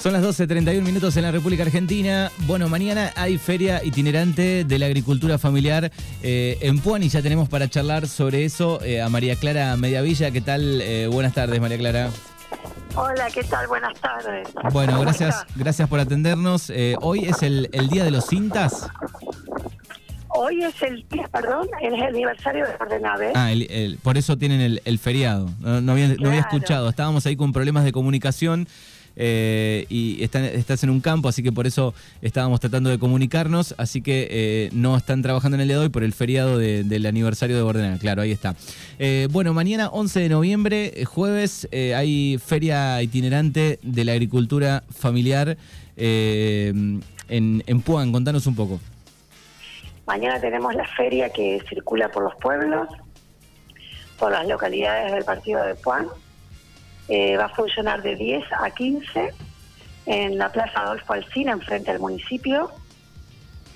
Son 0.00 0.14
las 0.14 0.22
12.31 0.22 0.80
minutos 0.80 1.14
en 1.18 1.24
la 1.24 1.30
República 1.30 1.62
Argentina. 1.62 2.32
Bueno, 2.46 2.70
mañana 2.70 3.12
hay 3.16 3.36
feria 3.36 3.84
itinerante 3.84 4.64
de 4.64 4.78
la 4.78 4.86
agricultura 4.86 5.36
familiar 5.36 5.92
eh, 6.22 6.56
en 6.62 6.78
Puan 6.78 7.02
y 7.02 7.10
ya 7.10 7.20
tenemos 7.20 7.50
para 7.50 7.68
charlar 7.68 8.08
sobre 8.08 8.46
eso 8.46 8.82
eh, 8.82 9.02
a 9.02 9.10
María 9.10 9.36
Clara 9.36 9.76
Mediavilla. 9.76 10.30
¿Qué 10.30 10.40
tal? 10.40 10.80
Eh, 10.80 11.06
buenas 11.06 11.34
tardes, 11.34 11.60
María 11.60 11.76
Clara. 11.76 12.08
Hola, 12.94 13.28
¿qué 13.30 13.44
tal? 13.44 13.66
Buenas 13.66 13.92
tardes. 14.00 14.48
Bueno, 14.72 14.98
gracias, 15.00 15.44
gracias 15.54 15.86
por 15.86 16.00
atendernos. 16.00 16.72
hoy 17.02 17.26
es 17.26 17.42
el, 17.42 17.68
Día 17.90 18.02
de 18.02 18.10
los 18.10 18.24
Cintas. 18.24 18.88
Hoy 20.28 20.64
es 20.64 20.80
el 20.82 21.06
día, 21.10 21.28
perdón, 21.30 21.68
es 21.82 21.92
el 21.92 22.02
aniversario 22.02 22.64
de 22.64 22.72
Ordenave. 22.80 23.32
Ah, 23.34 23.52
por 24.02 24.16
eso 24.16 24.38
tienen 24.38 24.80
el, 24.82 24.98
feriado. 24.98 25.50
No, 25.60 25.92
había, 25.92 26.08
no 26.14 26.28
había 26.28 26.40
escuchado. 26.40 26.88
Estábamos 26.88 27.26
ahí 27.26 27.36
con 27.36 27.52
problemas 27.52 27.84
de 27.84 27.92
comunicación. 27.92 28.66
Eh, 29.22 29.84
y 29.90 30.24
estás 30.24 30.82
en 30.82 30.88
un 30.88 31.02
campo, 31.02 31.28
así 31.28 31.42
que 31.42 31.52
por 31.52 31.66
eso 31.66 31.92
estábamos 32.22 32.58
tratando 32.58 32.88
de 32.88 32.98
comunicarnos, 32.98 33.74
así 33.76 34.00
que 34.00 34.26
eh, 34.30 34.70
no 34.72 34.96
están 34.96 35.20
trabajando 35.20 35.56
en 35.56 35.60
el 35.60 35.68
día 35.68 35.76
de 35.76 35.82
hoy 35.82 35.88
por 35.90 36.04
el 36.04 36.14
feriado 36.14 36.56
del 36.56 37.04
aniversario 37.04 37.54
de 37.54 37.62
Bordenal, 37.62 37.98
claro, 37.98 38.22
ahí 38.22 38.32
está. 38.32 38.54
Eh, 38.98 39.28
bueno, 39.30 39.52
mañana 39.52 39.90
11 39.90 40.20
de 40.20 40.28
noviembre, 40.30 41.04
jueves, 41.04 41.68
hay 41.70 42.38
feria 42.42 43.02
itinerante 43.02 43.78
de 43.82 44.04
la 44.06 44.12
agricultura 44.12 44.84
familiar 44.88 45.58
en, 45.96 47.02
en 47.28 47.82
Puan, 47.82 48.12
contanos 48.12 48.46
un 48.46 48.56
poco. 48.56 48.80
Mañana 50.06 50.40
tenemos 50.40 50.74
la 50.74 50.88
feria 50.96 51.28
que 51.28 51.62
circula 51.68 52.08
por 52.08 52.22
los 52.22 52.34
pueblos, 52.36 52.88
por 54.18 54.32
las 54.32 54.48
localidades 54.48 55.12
del 55.12 55.24
partido 55.24 55.62
de 55.62 55.74
Puan 55.74 56.06
eh, 57.10 57.36
va 57.36 57.46
a 57.46 57.48
funcionar 57.48 58.02
de 58.02 58.14
10 58.14 58.44
a 58.52 58.70
15 58.70 59.34
en 60.06 60.38
la 60.38 60.52
Plaza 60.52 60.82
Adolfo 60.82 61.12
Alcina, 61.12 61.50
enfrente 61.50 61.90
al 61.90 61.98
municipio. 61.98 62.70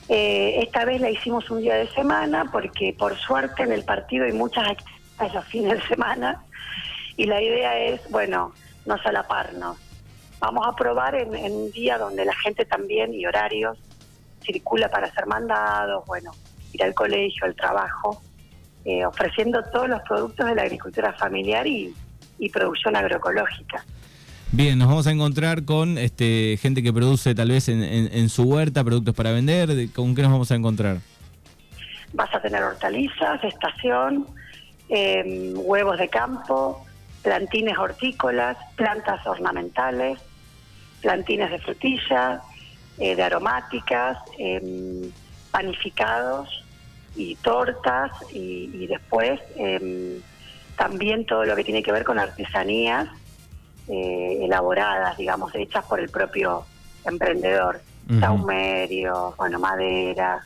Eh, 0.08 0.60
esta 0.62 0.84
vez 0.84 1.00
la 1.00 1.10
hicimos 1.10 1.50
un 1.50 1.60
día 1.60 1.74
de 1.74 1.88
semana 1.88 2.44
porque 2.52 2.94
por 2.96 3.18
suerte 3.18 3.64
en 3.64 3.72
el 3.72 3.84
partido 3.84 4.24
hay 4.24 4.32
muchas 4.32 4.68
actividades 4.68 5.34
a 5.34 5.42
fines 5.42 5.72
de 5.72 5.82
semana 5.88 6.44
y 7.16 7.24
la 7.26 7.42
idea 7.42 7.76
es, 7.76 8.08
bueno, 8.08 8.52
no 8.86 8.98
solaparnos. 8.98 9.78
Vamos 10.38 10.64
a 10.68 10.76
probar 10.76 11.16
en, 11.16 11.52
un 11.52 11.72
día 11.72 11.98
donde 11.98 12.24
la 12.24 12.34
gente 12.36 12.64
también 12.64 13.12
y 13.14 13.26
horarios 13.26 13.78
circula 14.42 14.88
para 14.90 15.08
hacer 15.08 15.26
mandados, 15.26 16.06
bueno, 16.06 16.30
ir 16.72 16.84
al 16.84 16.94
colegio, 16.94 17.46
al 17.46 17.56
trabajo, 17.56 18.22
eh, 18.84 19.04
ofreciendo 19.04 19.60
todos 19.72 19.88
los 19.88 20.02
productos 20.02 20.46
de 20.46 20.54
la 20.54 20.62
agricultura 20.62 21.12
familiar 21.14 21.66
y, 21.66 21.94
y 22.38 22.48
producción 22.48 22.96
agroecológica. 22.96 23.84
Bien, 24.56 24.78
nos 24.78 24.86
vamos 24.86 25.06
a 25.08 25.10
encontrar 25.10 25.64
con 25.64 25.98
este, 25.98 26.56
gente 26.62 26.80
que 26.82 26.92
produce 26.92 27.34
tal 27.34 27.48
vez 27.48 27.68
en, 27.68 28.28
su 28.28 28.44
huerta 28.44 28.84
productos 28.84 29.12
para 29.12 29.32
vender. 29.32 29.90
¿Con 29.92 30.14
qué 30.14 30.22
nos 30.22 30.30
vamos 30.30 30.52
a 30.52 30.54
encontrar? 30.54 30.98
Vas 32.12 32.32
a 32.32 32.40
tener 32.40 32.62
hortalizas, 32.62 33.42
estación, 33.42 34.28
em, 34.88 35.54
huevos 35.56 35.98
de 35.98 36.08
campo, 36.08 36.86
plantines 37.22 37.76
hortícolas, 37.76 38.56
plantas 38.76 39.26
ornamentales, 39.26 40.20
plantines 41.02 41.50
de 41.50 41.58
frutilla, 41.58 42.40
eh, 42.98 43.16
de 43.16 43.22
aromáticas, 43.24 44.18
em, 44.38 45.10
panificados 45.50 46.64
y 47.16 47.34
tortas 47.36 48.12
y, 48.32 48.70
y 48.72 48.86
después 48.86 49.40
em, 49.56 50.20
también 50.76 51.26
todo 51.26 51.44
lo 51.44 51.56
que 51.56 51.64
tiene 51.64 51.82
que 51.82 51.92
ver 51.92 52.04
con 52.04 52.18
artesanías 52.18 53.08
eh, 53.88 54.38
elaboradas, 54.42 55.16
digamos, 55.16 55.54
hechas 55.54 55.84
por 55.84 56.00
el 56.00 56.08
propio 56.08 56.64
emprendedor. 57.04 57.80
Saumerio, 58.20 59.34
bueno, 59.38 59.58
madera, 59.58 60.44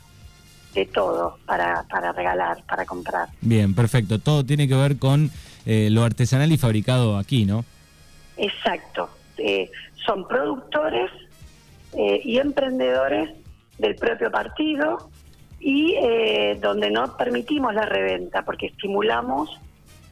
de 0.73 0.85
todo 0.85 1.39
para, 1.45 1.83
para 1.89 2.13
regalar, 2.13 2.63
para 2.63 2.85
comprar. 2.85 3.27
Bien, 3.41 3.75
perfecto. 3.75 4.17
Todo 4.19 4.45
tiene 4.45 4.65
que 4.65 4.75
ver 4.75 4.97
con 4.97 5.29
eh, 5.65 5.89
lo 5.91 6.05
artesanal 6.05 6.49
y 6.53 6.57
fabricado 6.57 7.17
aquí, 7.17 7.43
¿no? 7.43 7.65
Exacto. 8.37 9.09
Eh, 9.37 9.69
son 10.05 10.25
productores 10.25 11.11
y 12.23 12.37
emprendedores 12.37 13.31
del 13.77 13.95
propio 13.95 14.31
partido 14.31 15.09
y 15.59 15.95
donde 16.61 16.91
no 16.91 17.17
permitimos 17.17 17.73
la 17.73 17.81
reventa 17.81 18.43
porque 18.43 18.67
estimulamos 18.67 19.59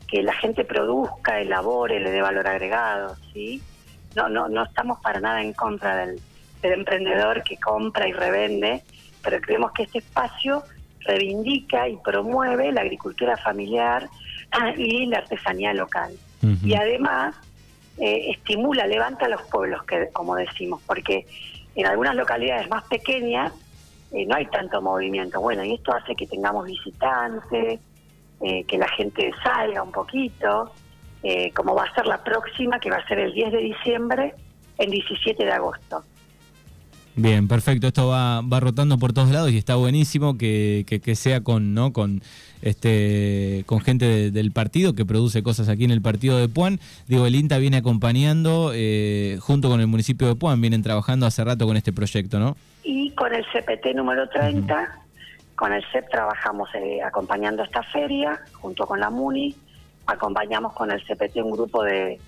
que 0.07 0.23
la 0.23 0.34
gente 0.34 0.63
produzca, 0.63 1.40
elabore, 1.40 2.00
le 2.00 2.12
dé 2.12 2.22
valor 2.22 2.47
agregado, 2.47 3.16
¿sí? 3.34 3.62
No, 4.16 4.29
no, 4.29 4.47
no 4.47 4.63
estamos 4.63 5.00
para 5.01 5.19
nada 5.19 5.41
en 5.41 5.53
contra 5.53 5.97
del, 5.97 6.22
emprendedor 6.63 7.44
que 7.44 7.57
compra 7.57 8.09
y 8.09 8.13
revende, 8.13 8.84
pero 9.23 9.40
creemos 9.40 9.72
que 9.72 9.84
este 9.84 10.00
espacio 10.00 10.63
reivindica 11.01 11.88
y 11.88 11.95
promueve 11.97 12.73
la 12.73 12.81
agricultura 12.81 13.38
familiar 13.38 14.09
ah, 14.51 14.73
y 14.75 15.06
la 15.06 15.19
artesanía 15.19 15.73
local. 15.73 16.13
Y 16.63 16.75
además 16.75 17.35
eh, 17.97 18.31
estimula, 18.31 18.85
levanta 18.85 19.25
a 19.25 19.29
los 19.29 19.41
pueblos, 19.44 19.84
que, 19.84 20.09
como 20.12 20.35
decimos, 20.35 20.81
porque 20.85 21.25
en 21.75 21.85
algunas 21.85 22.16
localidades 22.16 22.69
más 22.69 22.84
pequeñas 22.84 23.53
eh, 24.12 24.25
no 24.25 24.35
hay 24.35 24.45
tanto 24.47 24.81
movimiento. 24.81 25.39
Bueno, 25.39 25.63
y 25.63 25.75
esto 25.75 25.94
hace 25.94 26.16
que 26.16 26.28
tengamos 26.28 26.66
visitantes, 26.66 27.79
eh, 28.42 28.64
que 28.66 28.78
la 28.78 28.88
gente 28.90 29.31
salga 29.44 29.81
un 29.84 29.92
poquito, 29.92 30.72
eh, 31.24 31.52
como 31.53 31.75
va 31.75 31.86
a 31.86 31.94
ser 31.96 32.06
la 32.06 32.24
próxima, 32.24 32.80
que 32.80 32.90
va 32.90 32.98
a 32.98 33.08
ser 33.08 33.20
el 33.20 33.34
10 33.34 33.52
de 33.52 33.58
diciembre, 33.59 34.36
el 34.78 34.92
17 34.92 35.44
de 35.44 35.52
agosto. 35.52 36.03
Bien, 37.16 37.48
perfecto. 37.48 37.88
Esto 37.88 38.09
va, 38.09 38.42
va 38.42 38.59
rotando 38.59 39.00
por 39.00 39.12
todos 39.12 39.31
lados 39.31 39.52
y 39.52 39.58
está 39.58 39.74
buenísimo 39.75 40.38
que, 40.38 40.86
que, 40.88 41.16
sea 41.16 41.42
con, 41.42 41.74
¿no? 41.74 41.92
con, 41.92 42.22
este, 42.62 43.64
con 43.66 43.80
gente 43.80 44.30
del 44.30 44.52
partido 44.52 44.94
que 44.94 45.04
produce 45.04 45.42
cosas 45.42 45.68
aquí 45.68 45.84
en 45.84 45.90
el 45.90 46.04
partido 46.04 46.38
de 46.38 46.48
Puan. 46.48 46.80
Digo, 47.08 47.25
el 47.25 47.34
INTA 47.34 47.58
viene 47.58 47.78
acompañando 47.78 48.72
eh, 48.75 49.40
junto 49.42 49.68
con 49.68 49.81
el 49.81 49.88
municipio 49.88 50.28
de 50.28 50.36
Puan, 50.36 50.62
vienen 50.62 50.84
trabajando 50.84 51.25
hace 51.25 51.44
rato 51.44 51.66
con 51.66 51.75
este 51.75 51.92
proyecto, 51.92 52.38
¿no? 52.38 52.56
Y 52.84 53.09
con 53.16 53.34
el 53.34 53.44
CPT 53.46 53.96
número 53.96 54.30
30. 54.30 55.06
Con 55.57 55.73
el 55.73 55.84
CEP 55.91 56.07
trabajamos 56.12 56.69
eh, 56.75 57.01
acompañando 57.01 57.63
esta 57.63 57.81
feria 57.81 58.40
junto 58.62 58.85
con 58.85 59.00
la 59.00 59.09
MUNI, 59.09 59.56
acompañamos 60.06 60.72
con 60.73 60.91
el 60.91 61.03
CPT 61.03 61.38
un 61.38 61.50
grupo 61.50 61.84
de 61.84 62.19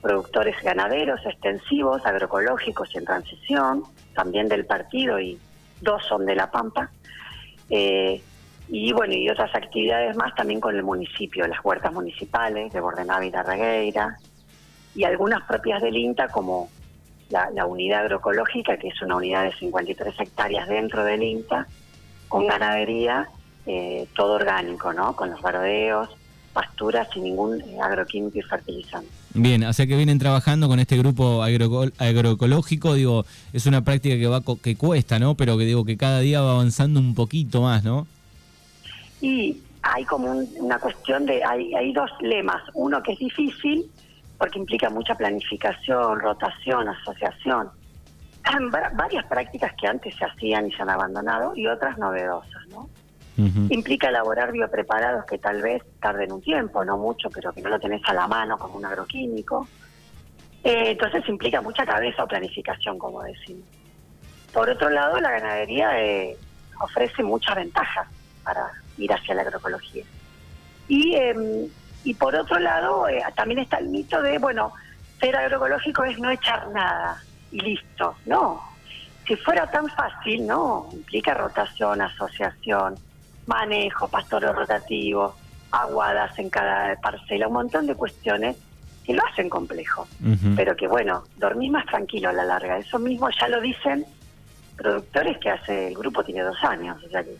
productores 0.00 0.56
ganaderos 0.62 1.20
extensivos, 1.26 2.06
agroecológicos 2.06 2.94
y 2.94 2.98
en 2.98 3.04
transición, 3.04 3.82
también 4.14 4.48
del 4.48 4.64
partido 4.64 5.20
y 5.20 5.38
dos 5.82 6.02
son 6.06 6.24
de 6.24 6.34
La 6.34 6.50
Pampa. 6.50 6.90
Eh, 7.68 8.22
y 8.70 8.92
bueno, 8.94 9.12
y 9.12 9.28
otras 9.28 9.54
actividades 9.54 10.16
más 10.16 10.34
también 10.34 10.58
con 10.58 10.74
el 10.74 10.82
municipio, 10.82 11.46
las 11.46 11.62
huertas 11.62 11.92
municipales 11.92 12.72
de 12.72 12.80
Bordenave 12.80 13.26
y 13.26 13.30
Regueira, 13.30 14.16
y 14.94 15.04
algunas 15.04 15.44
propias 15.44 15.82
del 15.82 15.94
INTA 15.94 16.28
como 16.28 16.70
la, 17.28 17.50
la 17.50 17.66
unidad 17.66 18.00
agroecológica, 18.00 18.78
que 18.78 18.88
es 18.88 19.02
una 19.02 19.16
unidad 19.16 19.44
de 19.44 19.52
53 19.52 20.20
hectáreas 20.20 20.66
dentro 20.68 21.04
del 21.04 21.22
INTA, 21.22 21.66
con 22.28 22.46
ganadería, 22.46 23.28
eh, 23.66 24.06
todo 24.14 24.34
orgánico, 24.34 24.92
¿no? 24.92 25.14
Con 25.16 25.30
los 25.30 25.40
barodeos, 25.40 26.08
pasturas 26.52 27.08
sin 27.12 27.24
ningún 27.24 27.60
eh, 27.60 27.78
agroquímico 27.80 28.38
y 28.38 28.42
fertilizante. 28.42 29.08
Bien, 29.34 29.62
o 29.64 29.72
sea 29.72 29.86
que 29.86 29.96
vienen 29.96 30.18
trabajando 30.18 30.68
con 30.68 30.80
este 30.80 30.96
grupo 30.96 31.42
agroecológico, 31.42 32.94
digo, 32.94 33.24
es 33.52 33.66
una 33.66 33.82
práctica 33.82 34.16
que 34.16 34.26
va 34.26 34.42
que 34.62 34.76
cuesta, 34.76 35.18
¿no? 35.18 35.34
Pero 35.34 35.56
que 35.58 35.64
digo 35.64 35.84
que 35.84 35.96
cada 35.96 36.20
día 36.20 36.40
va 36.40 36.52
avanzando 36.52 36.98
un 36.98 37.14
poquito 37.14 37.62
más, 37.62 37.84
¿no? 37.84 38.06
Y 39.20 39.58
hay 39.82 40.04
como 40.04 40.32
una 40.56 40.78
cuestión 40.78 41.26
de, 41.26 41.44
hay, 41.44 41.74
hay 41.74 41.92
dos 41.92 42.10
lemas, 42.20 42.62
uno 42.74 43.02
que 43.02 43.12
es 43.12 43.18
difícil, 43.18 43.88
porque 44.38 44.58
implica 44.58 44.90
mucha 44.90 45.14
planificación, 45.14 46.20
rotación, 46.20 46.88
asociación, 46.88 47.68
varias 48.92 49.24
prácticas 49.26 49.72
que 49.74 49.86
antes 49.86 50.14
se 50.16 50.24
hacían 50.24 50.66
y 50.66 50.72
se 50.72 50.82
han 50.82 50.90
abandonado 50.90 51.54
y 51.54 51.66
otras 51.66 51.98
novedosas, 51.98 52.66
¿no? 52.68 52.88
Implica 53.70 54.08
elaborar 54.08 54.50
biopreparados 54.50 55.24
que 55.24 55.38
tal 55.38 55.62
vez 55.62 55.80
tarden 56.00 56.32
un 56.32 56.42
tiempo, 56.42 56.84
no 56.84 56.98
mucho, 56.98 57.30
pero 57.30 57.52
que 57.52 57.62
no 57.62 57.68
lo 57.68 57.78
tenés 57.78 58.02
a 58.06 58.12
la 58.12 58.26
mano 58.26 58.58
como 58.58 58.78
un 58.78 58.84
agroquímico. 58.84 59.68
Eh, 60.64 60.90
entonces 60.90 61.22
implica 61.28 61.60
mucha 61.60 61.86
cabeza 61.86 62.24
o 62.24 62.26
planificación, 62.26 62.98
como 62.98 63.22
decimos. 63.22 63.64
Por 64.52 64.68
otro 64.68 64.90
lado, 64.90 65.20
la 65.20 65.30
ganadería 65.30 66.02
eh, 66.02 66.36
ofrece 66.80 67.22
muchas 67.22 67.54
ventajas 67.54 68.08
para 68.42 68.72
ir 68.96 69.12
hacia 69.12 69.36
la 69.36 69.42
agroecología. 69.42 70.02
Y, 70.88 71.14
em, 71.14 71.68
y 72.02 72.14
por 72.14 72.34
otro 72.34 72.58
lado, 72.58 73.08
eh, 73.08 73.22
también 73.36 73.60
está 73.60 73.78
el 73.78 73.88
mito 73.88 74.20
de, 74.20 74.38
bueno, 74.38 74.72
ser 75.20 75.36
agroecológico 75.36 76.02
es 76.02 76.18
no 76.18 76.28
echar 76.28 76.68
nada 76.70 77.22
y 77.50 77.60
listo. 77.60 78.16
No, 78.26 78.62
si 79.26 79.36
fuera 79.36 79.70
tan 79.70 79.88
fácil, 79.88 80.46
no, 80.46 80.88
implica 80.92 81.34
rotación, 81.34 82.00
asociación, 82.00 82.96
manejo, 83.46 84.08
pastoreo 84.08 84.52
rotativo, 84.52 85.34
aguadas 85.70 86.38
en 86.38 86.50
cada 86.50 86.96
parcela, 86.96 87.48
un 87.48 87.54
montón 87.54 87.86
de 87.86 87.94
cuestiones 87.94 88.56
que 89.04 89.14
lo 89.14 89.22
hacen 89.26 89.48
complejo, 89.48 90.06
pero 90.54 90.76
que 90.76 90.86
bueno, 90.86 91.24
dormís 91.36 91.70
más 91.70 91.86
tranquilo 91.86 92.28
a 92.28 92.32
la 92.32 92.44
larga. 92.44 92.78
Eso 92.78 92.98
mismo 92.98 93.28
ya 93.30 93.48
lo 93.48 93.60
dicen 93.60 94.04
productores 94.76 95.38
que 95.38 95.50
hace 95.50 95.88
el 95.88 95.94
grupo 95.94 96.22
tiene 96.22 96.42
dos 96.42 96.62
años, 96.62 97.02
o 97.04 97.08
sea 97.08 97.24
que 97.24 97.36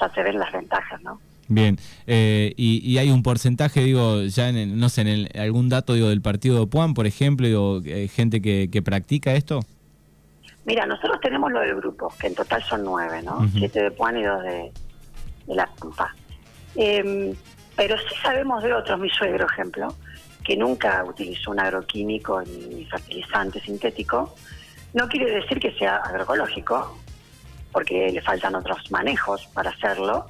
ya 0.00 0.08
se 0.10 0.22
ven 0.22 0.38
las 0.38 0.52
ventajas, 0.52 1.00
¿no? 1.02 1.20
Bien, 1.48 1.78
eh, 2.06 2.54
y, 2.56 2.98
hay 2.98 3.10
un 3.10 3.22
porcentaje, 3.22 3.80
digo, 3.80 4.22
ya 4.22 4.48
en, 4.48 4.78
no 4.78 4.88
sé, 4.88 5.02
en 5.02 5.40
algún 5.40 5.68
dato 5.68 5.94
digo 5.94 6.08
del 6.08 6.20
partido 6.20 6.58
de 6.58 6.66
Puan, 6.66 6.94
por 6.94 7.06
ejemplo, 7.06 7.46
digo, 7.46 7.80
eh, 7.84 8.08
gente 8.08 8.42
que, 8.42 8.82
practica 8.82 9.34
esto. 9.34 9.60
Mira, 10.64 10.86
nosotros 10.86 11.20
tenemos 11.20 11.52
lo 11.52 11.60
del 11.60 11.76
grupo, 11.76 12.12
que 12.18 12.26
en 12.26 12.34
total 12.34 12.62
son 12.64 12.82
nueve, 12.82 13.22
¿no? 13.22 13.48
Siete 13.52 13.82
de 13.84 13.90
Puan 13.92 14.16
y 14.16 14.24
dos 14.24 14.42
de, 14.42 14.72
la 15.46 15.66
Pampa. 15.66 16.14
Em, 16.74 17.32
pero 17.76 17.96
sí 17.96 18.14
sabemos 18.20 18.62
de 18.64 18.74
otros, 18.74 18.98
mi 18.98 19.08
suegro, 19.08 19.46
ejemplo, 19.46 19.94
que 20.42 20.56
nunca 20.56 21.04
utilizó 21.04 21.52
un 21.52 21.60
agroquímico 21.60 22.42
ni 22.42 22.84
fertilizante 22.86 23.60
sintético. 23.60 24.34
No 24.94 25.08
quiere 25.08 25.30
decir 25.30 25.60
que 25.60 25.72
sea 25.72 25.96
agroecológico, 25.96 26.98
porque 27.70 28.10
le 28.10 28.22
faltan 28.22 28.54
otros 28.54 28.90
manejos 28.90 29.46
para 29.52 29.70
hacerlo, 29.70 30.26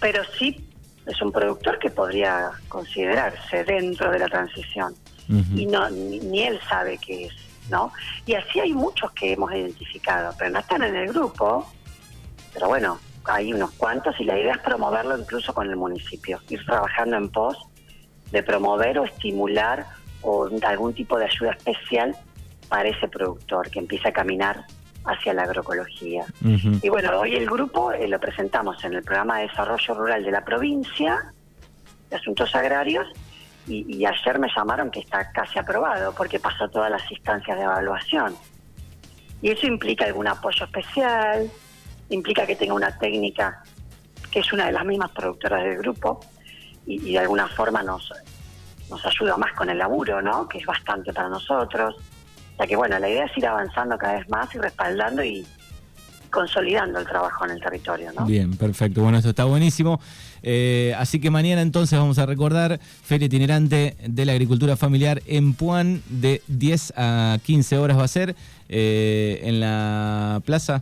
pero 0.00 0.22
sí 0.38 0.66
es 1.06 1.22
un 1.22 1.32
productor 1.32 1.78
que 1.78 1.90
podría 1.90 2.50
considerarse 2.68 3.64
dentro 3.64 4.10
de 4.10 4.18
la 4.18 4.28
transición. 4.28 4.94
Y 5.28 5.66
no 5.66 5.90
ni, 5.90 6.42
él 6.42 6.60
sabe 6.68 6.98
qué 6.98 7.26
es, 7.26 7.34
¿no? 7.68 7.92
Y 8.26 8.34
así 8.34 8.60
hay 8.60 8.72
muchos 8.72 9.10
que 9.12 9.32
hemos 9.32 9.52
identificado, 9.52 10.32
pero 10.38 10.50
no 10.50 10.60
están 10.60 10.84
en 10.84 10.94
el 10.94 11.08
grupo. 11.08 11.66
Pero 12.54 12.68
bueno, 12.68 13.00
hay 13.24 13.52
unos 13.52 13.72
cuantos 13.72 14.14
y 14.20 14.24
la 14.24 14.38
idea 14.38 14.54
es 14.54 14.60
promoverlo 14.60 15.18
incluso 15.18 15.52
con 15.52 15.68
el 15.68 15.76
municipio, 15.76 16.40
ir 16.48 16.64
trabajando 16.64 17.16
en 17.16 17.28
pos 17.28 17.58
de 18.30 18.42
promover 18.42 19.00
o 19.00 19.04
estimular 19.04 19.86
o 20.22 20.48
algún 20.62 20.94
tipo 20.94 21.18
de 21.18 21.24
ayuda 21.24 21.52
especial 21.52 22.16
para 22.68 22.88
ese 22.88 23.08
productor 23.08 23.70
que 23.70 23.78
empiece 23.78 24.08
a 24.08 24.12
caminar 24.12 24.64
hacia 25.06 25.32
la 25.34 25.44
agroecología. 25.44 26.24
Y 26.82 26.88
bueno, 26.88 27.20
hoy 27.20 27.34
el 27.34 27.46
grupo 27.46 27.92
eh, 27.92 28.08
lo 28.08 28.18
presentamos 28.18 28.82
en 28.84 28.94
el 28.94 29.02
programa 29.02 29.38
de 29.38 29.48
desarrollo 29.48 29.94
rural 29.94 30.24
de 30.24 30.30
la 30.30 30.44
provincia 30.44 31.32
de 32.10 32.16
asuntos 32.16 32.54
agrarios 32.54 33.06
y, 33.66 34.04
ayer 34.04 34.38
me 34.38 34.48
llamaron 34.54 34.90
que 34.90 35.00
está 35.00 35.30
casi 35.32 35.58
aprobado 35.58 36.14
porque 36.14 36.38
pasó 36.38 36.68
todas 36.68 36.90
las 36.90 37.10
instancias 37.10 37.56
de 37.56 37.64
evaluación. 37.64 38.36
Y 39.42 39.50
eso 39.50 39.66
implica 39.66 40.04
algún 40.04 40.28
apoyo 40.28 40.64
especial, 40.64 41.50
implica 42.08 42.46
que 42.46 42.56
tenga 42.56 42.74
una 42.74 42.96
técnica 42.96 43.62
que 44.30 44.40
es 44.40 44.52
una 44.52 44.66
de 44.66 44.72
las 44.72 44.84
mismas 44.84 45.10
productoras 45.10 45.64
del 45.64 45.78
grupo 45.78 46.20
y, 46.86 47.12
de 47.12 47.18
alguna 47.18 47.48
forma 47.48 47.82
nos, 47.82 48.12
nos 48.88 49.04
ayuda 49.04 49.36
más 49.36 49.52
con 49.54 49.68
el 49.68 49.78
laburo, 49.78 50.22
¿no? 50.22 50.48
Que 50.48 50.58
es 50.58 50.66
bastante 50.66 51.12
para 51.12 51.28
nosotros. 51.28 51.96
O 52.56 52.58
sea 52.58 52.66
que 52.66 52.76
bueno, 52.76 52.98
la 52.98 53.08
idea 53.08 53.26
es 53.26 53.36
ir 53.36 53.46
avanzando 53.46 53.98
cada 53.98 54.14
vez 54.14 54.28
más 54.30 54.54
y 54.54 54.58
respaldando 54.58 55.22
y 55.22 55.46
consolidando 56.30 56.98
el 56.98 57.06
trabajo 57.06 57.44
en 57.44 57.50
el 57.50 57.60
territorio, 57.60 58.12
¿no? 58.12 58.24
Bien, 58.24 58.56
perfecto. 58.56 59.02
Bueno, 59.02 59.18
esto 59.18 59.30
está 59.30 59.44
buenísimo. 59.44 60.00
Eh, 60.42 60.94
así 60.98 61.20
que 61.20 61.30
mañana 61.30 61.60
entonces 61.60 61.98
vamos 61.98 62.18
a 62.18 62.24
recordar 62.24 62.80
Feria 62.80 63.26
Itinerante 63.26 63.96
de 64.00 64.24
la 64.24 64.32
Agricultura 64.32 64.76
Familiar 64.76 65.22
en 65.26 65.54
Puan 65.54 66.02
de 66.08 66.40
10 66.46 66.94
a 66.96 67.38
15 67.44 67.78
horas 67.78 67.98
va 67.98 68.04
a 68.04 68.08
ser 68.08 68.34
eh, 68.68 69.40
en 69.42 69.60
la 69.60 70.40
plaza. 70.44 70.80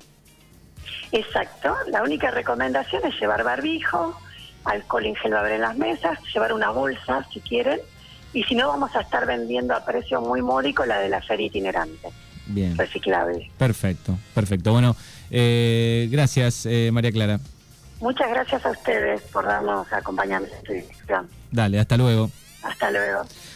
Exacto. 1.10 1.74
La 1.88 2.02
única 2.02 2.30
recomendación 2.30 3.02
es 3.04 3.18
llevar 3.20 3.42
barbijo, 3.42 4.16
alcohol 4.64 5.06
en 5.06 5.16
gel 5.16 5.32
va 5.32 5.38
a 5.38 5.40
haber 5.40 5.52
en 5.54 5.62
las 5.62 5.76
mesas, 5.76 6.18
llevar 6.32 6.52
una 6.52 6.70
bolsa 6.70 7.26
si 7.32 7.40
quieren, 7.40 7.80
y 8.34 8.42
si 8.42 8.54
no 8.54 8.69
vamos 8.69 8.94
a 8.94 9.00
estar 9.00 9.26
vendiendo 9.26 9.75
a 9.75 9.84
precio 9.84 10.20
muy 10.20 10.42
módico 10.42 10.84
la 10.84 10.98
de 10.98 11.08
la 11.08 11.22
feria 11.22 11.46
itinerante. 11.46 12.10
Bien. 12.46 12.76
Reciclable. 12.76 13.50
Perfecto, 13.56 14.19
perfecto. 14.34 14.72
Bueno, 14.72 14.94
eh, 15.31 16.08
gracias 16.10 16.66
eh, 16.66 16.90
María 16.92 17.10
Clara. 17.12 17.40
Muchas 18.00 18.28
gracias 18.28 18.66
a 18.66 18.70
ustedes 18.70 19.22
por 19.32 19.46
darnos 19.46 19.90
acompañamiento 19.92 20.54
Dale, 21.50 21.78
hasta 21.78 21.96
luego. 21.96 22.31
Hasta 22.62 22.90
luego. 22.90 23.22